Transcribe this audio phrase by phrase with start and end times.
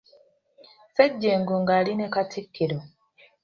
[0.87, 2.77] Ssejjengo ng'ali ne Katikkiro.